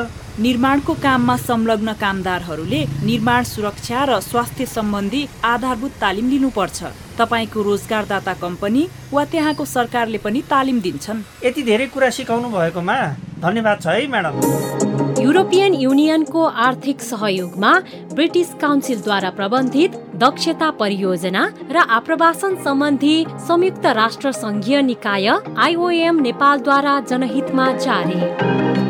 [0.45, 6.83] निर्माणको काममा संलग्न कामदारहरूले निर्माण सुरक्षा र स्वास्थ्य सम्बन्धी आधारभूत तालिम लिनुपर्छ।
[7.19, 12.97] तपाईँको रोजगारदाता कम्पनी वा त्यहाँको सरकारले पनि तालिम दिन्छन्। यति धेरै कुरा सिकाउनु भएकोमा
[13.41, 17.71] धन्यवाद छ है म्याडम। युरोपियन युनियनको आर्थिक सहयोगमा
[18.13, 23.15] ब्रिटिस काउन्सिलद्वारा प्रबन्धित दक्षता परियोजना र आप्रवासन सम्बन्धी
[23.47, 28.84] संयुक्त राष्ट्र संघीय निकाय आइओएम नेपालद्वारा जनहितमा जारी।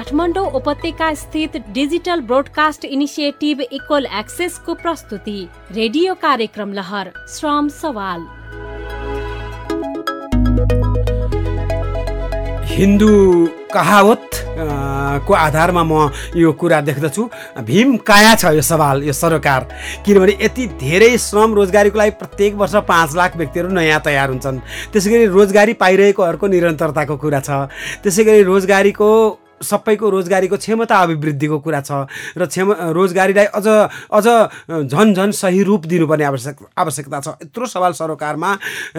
[0.00, 5.40] काठमाडौँ उपत्यका स्थित डिजिटल ब्रोडकास्ट इनिसिएटिभ इक्वल एक्सेसको प्रस्तुति
[5.72, 8.20] रेडियो कार्यक्रम लहर श्रम सवाल।
[12.70, 13.10] हिन्दू
[13.74, 14.30] कहावत
[15.26, 17.28] को आधारमा म यो कुरा देख्दछु।
[17.60, 19.68] भीम काया छ यो सवाल यो सरकार।
[20.06, 24.60] किनभने यति धेरै श्रम रोजगारीको लागि प्रत्येक वर्ष पाँच लाख व्यक्तिहरू नयाँ तयार हुन्छन्।
[24.92, 27.68] त्यसै गरी रोजगारी पाइरहेकोहरूको निरन्तरताको कुरा छ।
[28.00, 29.10] त्यसै गरी रोजगारीको
[29.62, 32.06] सबैको रोजगारीको क्षमता अभिवृद्धिको कुरा छ
[32.38, 34.26] र क्षम रोजगारीलाई अझ अझ
[34.88, 38.54] झन् झन् सही रूप दिनुपर्ने आवश्यक आवश्यकता छ। यत्रो सवाल सरोकारमा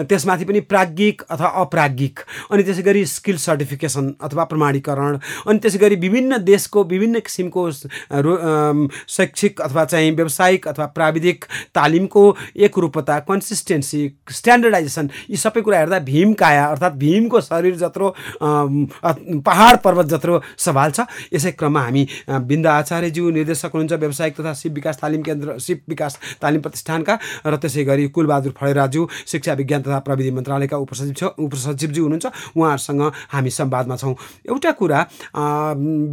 [0.06, 2.20] त्यसमाथि पनि प्राज्ञिक अथवा अप्राज्ञिक
[2.50, 9.60] अनि त्यसै गरी स्किल सर्टिफिकेसन अथवा प्रमाणीकरण अनि त्यसै गरी विभिन्न देशको विभिन्न किसिमको शैक्षिक
[9.60, 11.44] अथवा चाहिँ व्यावसायिक अथवा प्राविधिक
[11.74, 12.24] तालिमको
[12.66, 14.02] एकरूपता कन्सिस्टेन्सी
[14.38, 20.90] स्ट्यान्डर्डाइजेसन यी सबै कुरा हेर्दा भीम काया अर्थात् भीमको शरीर जत्रो पहाड पर्वत जत्रो सवाल
[20.90, 21.00] छ।
[21.32, 26.12] यसै क्रममा हामी बिन्दा आचार्यज्यू निर्देशक हुनुहुन्छ व्यावसायिक तथा सिप विकास तालिम केन्द्र सिप विकास
[26.42, 27.14] तालिम प्रतिष्ठानका
[27.46, 33.02] र त्यसै गरी कुलबहादुर फडेराज्यू शिक्षा विज्ञान तथा प्रविधि मन्त्रालयका उपसचिव छ उपसचिवज्यू हुनुहुन्छ। उहाँहरूसँग
[33.32, 34.14] हामी संवादमा छौँ।
[34.48, 35.00] एउटा कुरा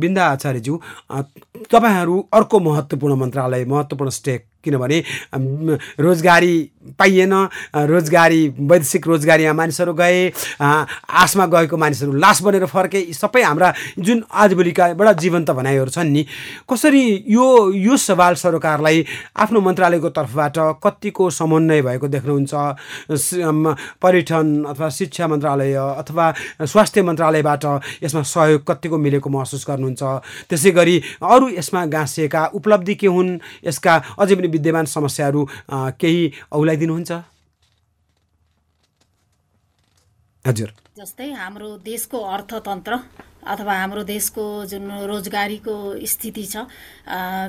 [0.02, 0.75] बिन्दा आचार्यज्यू
[1.71, 5.04] तपाईँहरू अर्को महत्त्वपूर्ण मन्त्रालय महत्त्वपूर्ण स्टेक किनभने
[6.00, 6.56] रोजगारी
[7.00, 7.34] पाइएन
[7.76, 15.17] रोजगारी वैदेशिक रोजगारीमा मानिसहरू गए आसमा गएको मानिसहरू लास बनेर फर्के सबै हाम्रा जुन आजभोलिकाबाट
[15.19, 16.26] जीवन्त भनाइहरू छन् नि
[16.69, 19.06] कसरी यो यो सवाल सरकारलाई
[19.38, 22.54] आफ्नो मन्त्रालयको तर्फबाट कतिको समन्वय भएको देख्नुहुन्छ?
[24.04, 27.65] पर्यटन अथवा शिक्षा मन्त्रालय अथवा स्वास्थ्य मन्त्रालयबाट
[28.04, 30.04] यसमा सहयोग कतिको मिलेको महसुस गर्नुहुन्छ?
[30.50, 33.38] त्यसै गरी अरू यसमा गाँसिएका उपलब्धि के हुन्?
[33.67, 35.42] यसका अझै पनि विद्यमान समस्याहरू
[36.00, 37.12] केही औलाइदिनुहुन्छ?
[40.46, 42.94] हजुर। जस्तै हाम्रो देशको अर्थतन्त्र।
[43.43, 45.75] अथवा हाम्रो देशको जुन रोजगारीको
[46.06, 46.67] स्थिति छ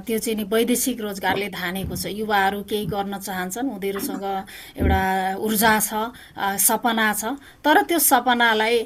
[0.07, 4.25] त्यो चाहिँ नि वैदेशिक रोजगारले धानेको छ। युवाहरू केही गर्न चाहन्छन् उनीहरूसँग
[4.79, 5.03] एउटा
[5.39, 5.93] ऊर्जा छ
[6.59, 8.77] सपना छ। तर त्यो सपनालाई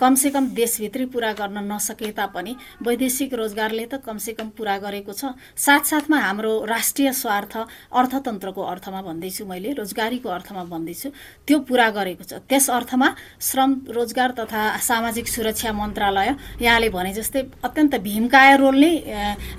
[0.00, 6.52] कमसेकम देशभित्रै पुरा गर्न नसके तापनि वैदेशिक रोजगारले त कमसेकम पुरा गरेको छ। साथसाथमा हाम्रो
[6.64, 7.54] राष्ट्रिय स्वार्थ
[7.90, 11.08] अर्थतन्त्रको अर्थमा भन्दैछु मैले रोजगारीको अर्थमा भन्दैछु
[11.46, 13.08] त्यो पुरा गरेको छ। त्यस अर्थमा
[13.40, 18.92] श्रम रोजगार तथा सामाजिक सुरक्षा मन्त्रालय यहाँले भने जस्तै अत्यन्त भीमकाय रोल नै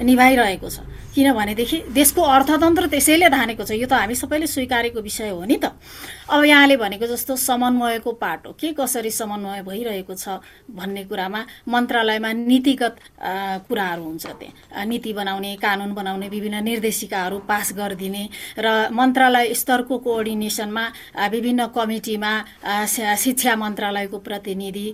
[0.04, 0.80] निभाइरहेको छ।
[1.12, 5.75] किनभनेदेखि देशको अर्थतन्त्र त्यसैले धानेको छ। यो त हामी सबैले स्वीकारेको विषय हो नि त।
[6.32, 10.39] अब यहाँले भनेको जस्तो समन्वयको पाटो के कसरी समन्वय भइरहेको छ
[10.71, 12.95] भन्ने कुरामा मन्त्रालयमा नीतिगत
[13.67, 18.23] कुराहरू हुन्छ त्यहाँ। नीति बनाउने कानुन बनाउने विभिन्न निर्देशिकाहरू पास गरिदिने
[18.63, 20.86] र मन्त्रालय स्तरको कोअर्डिनेसनमा
[21.27, 22.32] विभिन्न कमिटीमा
[23.19, 24.88] शिक्षा मन्त्रालयको प्रतिनिधि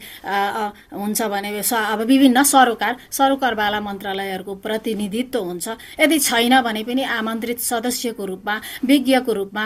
[0.97, 1.51] हुन्छ भने
[1.87, 5.67] अब विभिन्न सरोकार सरोकारवाला मन्त्रालयहरूको प्रतिनिधित्व हुन्छ।
[5.99, 9.63] यदि छैन भने पनि आमन्त्रित सदस्यको रूपमा विज्ञको रूपमा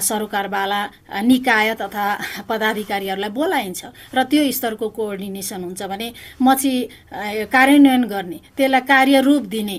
[0.00, 0.80] सरकारवाला
[1.22, 2.06] निकाय तथा
[2.48, 9.76] पदाधिकारीहरूलाई बोलाइन्छ र त्यो स्तरको कोअर्डिनेसन हुन्छ भने म चाहिँ कार्यान्वयन गर्ने त्यसलाई कार्यरूप दिने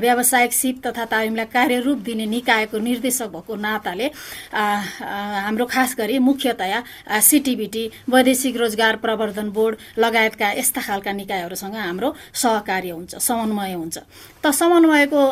[0.00, 4.06] व्यावसायिक सिप तथा तालिमलाई कार्यरूप दिने निकायको निर्देशक भएको नाताले
[4.52, 6.82] हाम्रो खास गरी मुख्यतया
[7.28, 13.96] सिटिबिटी वैदेशिक रोजगार प्रवर्धन बोर्ड लगायतका यस्ता खालका निकायहरूसँग हाम्रो सहकार्य हुन्छ समन्वय हुन्छ।
[14.42, 15.22] त समन्वयको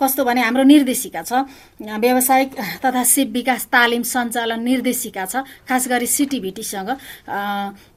[0.00, 1.32] कस्तो भने हाम्रो निर्देशिका छ।
[1.80, 2.50] व्यावसायिक
[2.84, 5.34] तथा सिप विकास तालिम सञ्चालन निर्देशिका छ
[5.68, 6.90] खास गरी सिटिभिटीसँग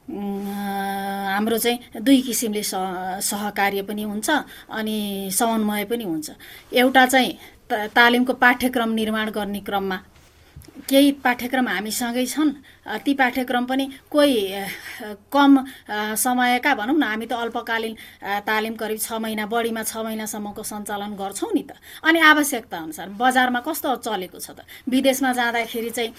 [0.07, 4.29] हाम्रो चाहिँ दुई किसिमले सहकार्य पनि हुन्छ
[4.71, 6.29] अनि समन्वय पनि हुन्छ।
[6.73, 7.31] एउटा चाहिँ
[7.91, 9.97] तालिमको पाठ्यक्रम निर्माण गर्ने क्रममा।
[10.87, 12.51] केही पाठ्यक्रम हामीसँगै छन्
[12.87, 14.35] ती पाठ्यक्रम पनि कोही
[15.31, 15.51] कम
[16.15, 17.93] समयका भनौँ न हामी त अल्पकालीन
[18.47, 21.75] तालिम करिब छ महिना बढीमा छ महिनासम्मको सञ्चालन गर्छौँ नि त।
[22.07, 24.63] अनि आवश्यकता अनुसार बजारमा कस्तो चलेको छ त?
[24.87, 26.11] विदेशमा जाँदाखेरि चाहिँ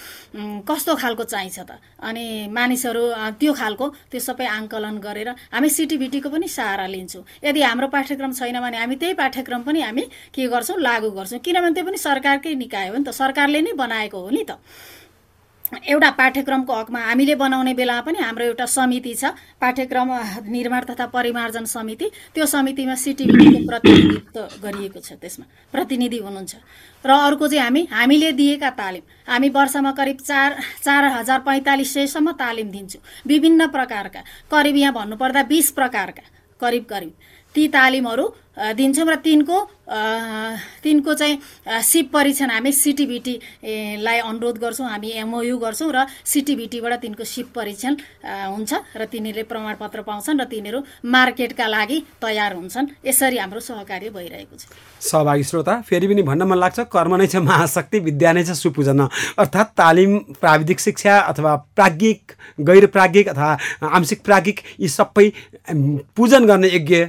[0.69, 1.81] कस्तो खालको चाहिन्छ त?
[2.05, 3.05] अनि मानिसहरू
[3.41, 8.61] त्यो खालको त्यो सबै आङ्कलन गरेर हामी सिटिभिटीको पनि सहारा लिन्छौँ। यदि हाम्रो पाठ्यक्रम छैन
[8.61, 10.05] भने हामी त्यही पाठ्यक्रम पनि हामी
[10.37, 10.79] के गर्छौँ?
[10.79, 14.45] लागू गर्छौँ। किनभने त्यो पनि सरकारकै निकाय हो नि त। सरकारले नै बनाएको हो नि
[14.45, 14.61] त।
[15.69, 20.09] एउटा पाठ्यक्रमको हकमा हामीले बनाउने बेलामा पनि हाम्रो एउटा समिति छ। पाठ्यक्रम
[20.49, 26.55] निर्माण तथा परिमार्जन समिति। त्यो समितिमा सिटिभीको प्रतिनिधित्व गरिएको छ त्यसमा। प्रतिनिधि हुनुहुन्छ।
[27.05, 32.33] र अर्को चाहिँ हामी हामीले दिएका तालिम। हामी वर्षमा करिब चार चार हजार पैँतालिस सयसम्म
[32.33, 36.23] तालिम दिन्छौँ। विभिन्न प्रकारका। करिब यहाँ भन्नुपर्दा बिस प्रकारका।
[36.61, 37.13] करिब करिब।
[37.55, 38.27] ती तालिमहरू
[38.59, 39.57] दिन्छौँ र तिनको
[40.83, 41.39] तिनको चाहिँ
[41.83, 48.73] सिप परीक्षण हामी सिटिभिटीलाई अनुरोध गर्छौँ हामी एमओयु गर्छौँ र सिटिभिटीबाट तिनको सिप परीक्षण हुन्छ
[48.99, 54.67] र तिनीहरूले प्रमाणपत्र पाउँछन् र तिनीहरू मार्केटका लागि तयार हुन्छन्। यसरी हाम्रो सहकार्य भइरहेको छ।
[55.01, 59.07] सहभागी श्रोता फेरि पनि भन्न मन लाग्छ कर्म नै छ महाशक्ति विद्या नै छ सुपूजन।
[59.39, 63.51] अर्थात् तालिम प्राविधिक शिक्षा अथवा प्राज्ञिक गैर प्राज्ञिक अथवा
[63.87, 65.31] आंशिक प्राज्ञिक यी सबै
[66.19, 67.07] पूजन गर्ने यज्ञ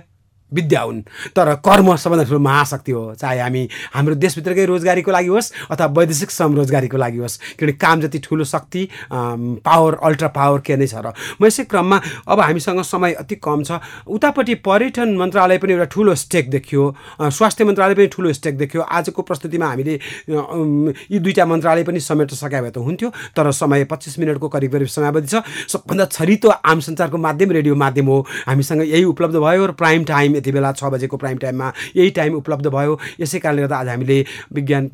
[0.52, 1.02] विद्या हुन्।
[1.36, 6.32] तर कर्म सबभन्दा ठुलो महाशक्ति हो। चाहे हामी हाम्रो देशभित्रकै रोजगारीको लागि होस् अथवा वैदेशिक
[6.32, 10.96] श्रम रोजगारीको लागि होस् किनभने काम जति ठुलो शक्ति पावर अल्ट्रा पावर के नै छ
[10.96, 15.86] र। म यसै क्रममा अब हामीसँग समय अति कम छ। उतापट्टि पर्यटन मन्त्रालय पनि एउटा
[15.94, 16.84] ठुलो स्टेक देखियो।
[17.22, 22.62] स्वास्थ्य मन्त्रालय पनि ठुलो स्टेक देखियो। आजको प्रस्तुतिमा हामीले यी दुईवटा मन्त्रालय पनि समेट्न सके
[22.62, 27.18] भए त हुन्थ्यो। तर समय पच्चिस मिनटको करिब करिब समयावधि छ। सबभन्दा छरितो आम सञ्चारको
[27.18, 31.18] माध्यम रेडियो माध्यम हो। हामीसँग यही उपलब्ध भयो र प्राइम टाइम यति बेला छ बजेको
[31.18, 34.18] प्राइम टाइममा। यही टाइम उपलब्ध भयो। यसै कारणले गर्दा आज हामीले
[34.54, 34.90] विज्ञान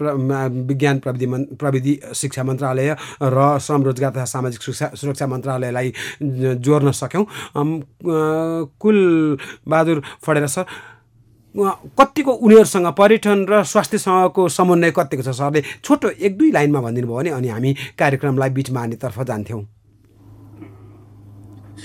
[0.68, 5.94] विज्ञान प्रविधि प्रविधि शिक्षा मन्त्रालय र श्रम रोजगार तथा सामाजिक सुरक्षा सुरक्षा मन्त्रालयलाई
[6.60, 7.26] जोड्न सक्यौँ।
[8.82, 8.98] कुल
[9.68, 10.66] बहादुर फडेर सर
[11.56, 15.62] कतिको उनीहरूसँग पर्यटन र स्वास्थ्यसँगको समन्वय कतिको छ सरले?
[15.84, 19.62] छोटो एक दुई लाइनमा भनिदिनु भयो भने अनि हामी कार्यक्रमलाई बिचमा हानेतर्फ जान्थ्यौँ।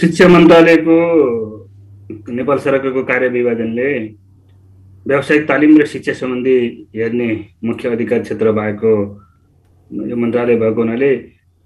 [0.00, 0.96] शिक्षा मन्त्रालयको
[2.10, 3.90] नेपाल सरकारको कार्य विभाजनले
[5.06, 6.56] व्यावसायिक तालिम र शिक्षा सम्बन्धी
[6.96, 7.28] हेर्ने
[7.64, 8.92] मुख्य अधिकार क्षेत्र भएको
[9.90, 11.12] यो मन्त्रालय भएको हुनाले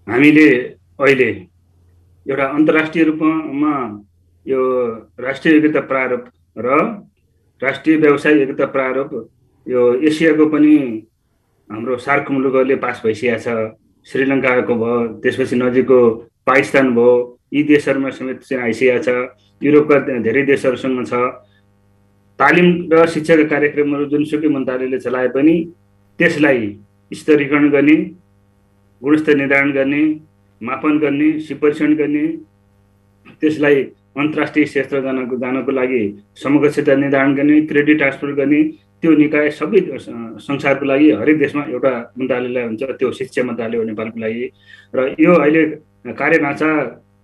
[0.06, 0.48] हामीले
[1.00, 1.30] अहिले
[2.26, 3.72] एउटा अन्तर्राष्ट्रिय रूपमा
[4.46, 4.60] यो
[5.20, 6.24] राष्ट्रिय एकता प्रारूप
[6.56, 6.68] र
[7.62, 9.10] राष्ट्रिय व्यवसाय एकता प्रारूप
[9.66, 10.76] यो एसियाको पनि
[11.70, 13.76] हाम्रो सार्क मुलुकहरूले पास भइसकेको छ।
[14.06, 15.98] श्रीलङ्काको भयो त्यसपछि नजिकको
[16.46, 17.12] पाकिस्तान भयो
[17.54, 19.08] यी देशहरूमा समेत चाहिँ आइसकेको छ।
[19.62, 21.14] युरोपका धेरै देशहरूसँग छ।
[22.38, 25.54] तालिम र शिक्षाका कार्यक्रमहरू जुनसुकै मन्त्रालयले चलाए पनि
[26.18, 26.60] त्यसलाई
[27.10, 27.96] स्तरीकरण गर्ने
[29.02, 30.02] गुणस्तर निर्धारण गर्ने
[30.60, 32.26] मापन गर्ने सिपरीक्षण गर्ने
[33.40, 33.82] त्यसलाई
[34.16, 36.02] अन्तर्राष्ट्रिय क्षेत्र जानको जानको लागि
[36.42, 38.62] समकक्षता निर्धारण गर्ने क्रेडिट ट्रान्सफर गर्ने
[39.02, 39.80] त्यो निकाय सबै
[40.40, 44.44] संसारको लागि हरेक देशमा एउटा मन्त्रालयलाई हुन्छ त्यो शिक्षा मन्त्रालय हो नेपालको लागि।
[44.94, 45.64] र यो अहिले
[46.14, 46.70] कार्यढाँचा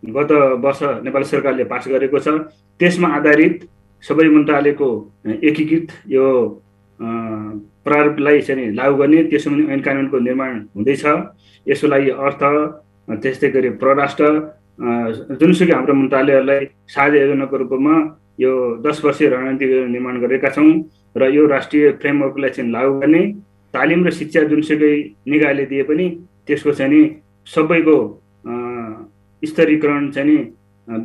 [0.03, 0.33] गत
[0.65, 2.29] वर्ष नेपाल सरकारले पास गरेको छ।
[2.81, 3.69] त्यसमा आधारित
[4.05, 4.89] सबै मन्त्रालयको
[5.45, 6.27] एकीकृत यो
[7.85, 11.05] प्रारूपलाई चाहिँ लागू गर्ने त्यसो भने ऐन कानुनको निर्माण हुँदैछ।
[11.67, 12.43] यसको लागि अर्थ
[13.23, 14.25] त्यस्तै गरी परराष्ट्र
[15.41, 17.95] जुनसुकै हाम्रो मन्त्रालयहरूलाई साझा योजनाको रूपमा
[18.41, 20.73] यो दस वर्षीय रणनीति निर्माण गरेका छौँ
[21.17, 23.23] र यो राष्ट्रिय फ्रेमवर्कलाई चाहिँ लागू गर्ने
[23.75, 24.95] तालिम र शिक्षा जुनसुकै
[25.29, 26.07] निकायले दिए पनि
[26.47, 27.03] त्यसको चाहिँ नि
[27.47, 27.97] सबैको
[29.43, 30.39] स्तरीकरण चाहिँ नि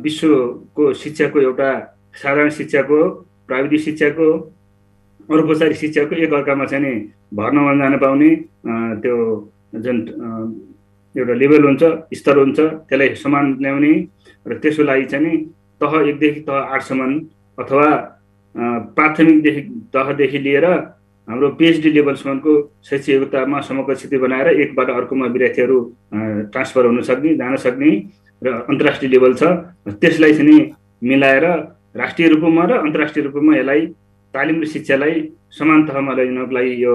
[0.02, 1.70] विश्वको शिक्षाको एउटा
[2.14, 2.98] साधारण शिक्षाको
[3.48, 4.30] प्राविधिक शिक्षाको
[5.28, 6.94] अनौपचारिक शिक्षाको एक अर्कामा चाहिँ नि
[7.34, 8.30] भर्नमा जान पाउने
[9.02, 9.16] त्यो
[9.76, 9.98] जुन
[11.14, 11.82] एउटा लेभल हुन्छ
[12.14, 13.94] स्तर हुन्छ त्यसलाई समान ल्याउने
[14.46, 15.36] र त्यसको लागि चाहिँ नि
[15.80, 17.18] तह एकदेखि तह आठसम्म
[17.58, 17.88] अथवा
[18.94, 19.60] प्राथमिकदेखि
[19.94, 20.66] तहदेखि लिएर
[21.28, 22.52] हाम्रो पिएचडी लेभलसम्मको
[22.84, 25.78] शैक्षिक योग्यतामा समकक्षित बनाएर एकबाट अर्कोमा विद्यार्थीहरू
[26.52, 27.90] ट्रान्सफर हुन सक्ने जान सक्ने
[28.42, 29.42] र अन्तर्राष्ट्रिय लेभल छ।
[30.00, 30.58] त्यसलाई चाहिँ
[31.02, 31.44] मिलाएर
[31.96, 33.86] राष्ट्रिय रूपमा र अन्तर्राष्ट्रिय रूपमा यसलाई
[34.34, 35.14] तालिम र शिक्षालाई
[35.58, 36.94] समान तहमा लैजानको लागि यो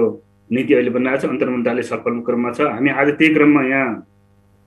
[0.50, 3.88] नीति अहिले बनाएको छ। अन्तर्मन्त्रालय छलफल क्रममा छ। हामी आज त्यही क्रममा यहाँ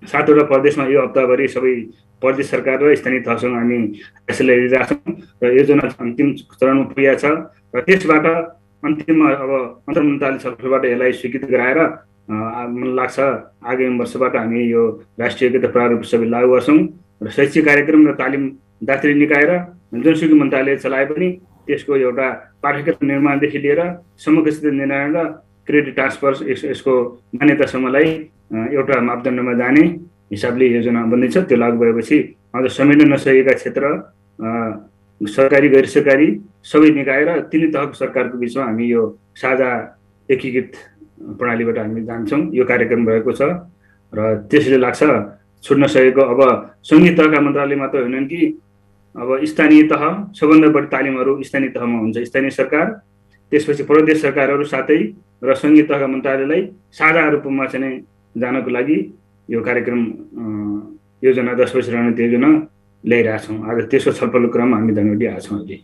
[0.03, 1.73] सातवटा प्रदेशमा यो हप्ताभरि सबै
[2.21, 3.79] प्रदेश सरकार र स्थानीय तहसँग हामी
[4.27, 6.27] फैसला लिइरहेको छौँ। र योजना अन्तिम
[6.59, 7.25] चरणमा पुगेको छ।
[7.75, 8.25] र त्यसबाट
[8.83, 9.51] अन्तिममा अब
[9.87, 11.79] अन्तर्मन्त्रालय छलफलबाट यसलाई स्वीकृत गराएर
[12.29, 14.83] मलाई लाग्छ। आगामी वर्षबाट हामी यो
[15.19, 16.79] राष्ट्रिय एकता प्रारूप सबै लागू गर्छौँ
[17.23, 18.43] र शैक्षिक कार्यक्रम र तालिम
[18.83, 19.53] दात्री निकाय र
[20.03, 21.29] जुनसुकै मन्त्रालय चलाए पनि
[21.67, 22.27] त्यसको एउटा
[22.63, 23.81] पाठ्यक्रम निर्माणदेखि लिएर
[24.25, 25.23] समग्र निर्णय र
[25.67, 26.93] क्रेडिट ट्रान्सफर यस यसको
[27.35, 28.09] मान्यतासम्मलाई
[28.73, 29.85] एउटा मापदण्डमा जाने
[30.33, 32.17] हिसाबले योजना बन्दैछ त्यो लागू भएपछि
[32.55, 33.83] अझ समेट्न नसकेका क्षेत्र
[35.21, 36.27] सरकारी गैर सरकारी
[36.71, 39.03] सबै निकाय र तिनै तहको सरकारको बिचमा हामी यो
[39.41, 39.69] साझा
[40.29, 40.71] एकीकृत
[41.17, 43.41] प्रणालीबाट हामी जान्छौँ। यो कार्यक्रम भएको छ
[44.13, 44.19] र
[44.51, 45.01] त्यसले लाग्छ
[45.63, 46.41] छुट्न सकेको अब
[46.83, 48.41] सङ्घीय तहका मन्त्रालय मात्र होइनन् कि
[49.15, 50.03] अब स्थानीय तह
[50.35, 52.85] सबभन्दा बढी तालिमहरू स्थानीय तहमा हुन्छ। स्थानीय सरकार
[53.51, 54.99] त्यसपछि प्रदेश सरकारहरू साथै
[55.43, 57.99] र सङ्घीय तहका मन्त्रालयलाई साझा रूपमा चाहिँ
[58.35, 58.97] जानको लागि
[59.49, 60.01] यो कार्यक्रम
[61.23, 62.49] योजना दस वर्ष रणनीति योजना
[63.03, 65.77] ल्याइरहेछौँ। आज त्यसको छलफल क्रम हामी धनवटी आएको छौँ अहिले।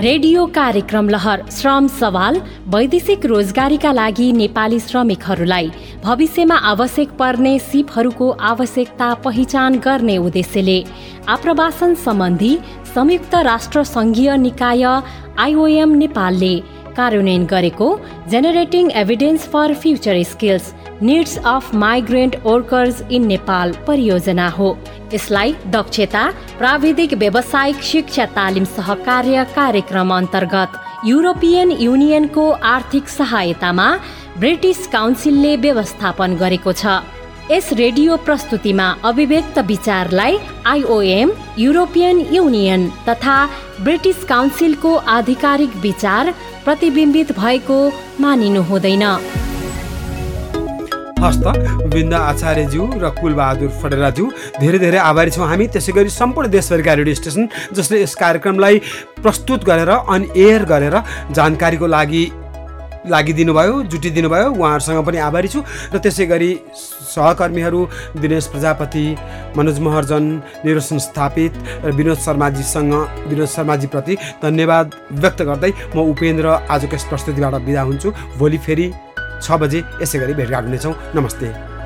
[0.00, 2.36] रेडियो कार्यक्रम लहर श्रम सवाल
[2.74, 5.70] वैदेशिक रोजगारीका लागि नेपाली श्रमिकहरूलाई
[6.04, 10.78] भविष्यमा आवश्यक पर्ने सिपहरूको आवश्यकता पहिचान गर्ने उद्देश्यले
[11.28, 12.54] आप्रवासन सम्बन्धी
[12.94, 14.84] संयुक्त राष्ट्र सङ्घीय निकाय
[15.38, 16.54] आइओएम नेपालले
[16.96, 17.88] कार्यान्वयन गरेको
[18.30, 24.76] generating evidence for future skills needs of migrant workers in Nepal परियोजना हो
[25.12, 26.24] यसलाई दक्षता
[26.58, 33.88] प्राविधिक व्यावसायिक शिक्षा तालिम सहकार्य कार्यक्रम अन्तर्गत युरोपियन युनियनको आर्थिक सहायतामा
[34.38, 36.98] ब्रिटिस काउन्सिलले व्यवस्थापन गरेको छ
[37.50, 43.38] यस रेडियो प्रस्तुतिमा अभिव्यक्त विचारलाई आइओएम युरोपियन युनियन तथा
[43.82, 46.34] ब्रिटिस काउन्सिलको आधिकारिक विचार
[46.64, 47.78] प्रतिबिम्बित भएको
[48.20, 49.04] मानिनु हुँदैन
[51.18, 51.46] हस्त
[51.92, 54.26] वृन्दा आचार्यज्यू र कुलबहादुर फडेराज्यू।
[54.60, 58.78] धेरै धेरै आभारी छौँ हामी त्यसै गरी सम्पूर्ण देशभरिका रेडियो स्टेसन जसले यस कार्यक्रमलाई
[59.22, 60.94] प्रस्तुत गरेर अन एयर गरेर
[61.34, 62.24] जानकारीको लागि
[63.08, 65.60] लागिदिनु भयो जुटिदिनु भयो उहाँहरूसँग पनि आभारी छु
[65.94, 66.50] र त्यसै गरी
[67.08, 67.80] सहकर्मीहरू
[68.22, 69.04] दिनेश प्रजापति
[69.56, 70.24] मनोज महर्जन
[70.64, 71.52] निर्वसन स्थापित
[71.84, 72.94] र विनोद शर्माजीसँग
[73.30, 74.86] विनोद शर्माजीप्रति धन्यवाद
[75.24, 78.86] व्यक्त गर्दै म उपेन्द्र आजको यस प्रस्तुतिबाट बिदा हुन्छु। भोलि फेरि
[79.42, 81.77] छ बजे यसै गरी भेटघाट हुनेछौँ। नमस्ते।